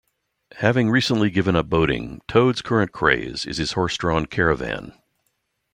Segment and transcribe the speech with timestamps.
[0.55, 4.99] Having recently given up boating, Toad's current craze is his horse-drawn caravan.